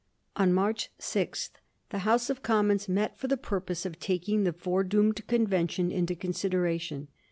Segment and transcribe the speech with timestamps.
[0.35, 1.51] On March 6th
[1.91, 6.15] the House of Commons met for the pur pose of taking the foredoomed convention into
[6.15, 7.07] considera tion.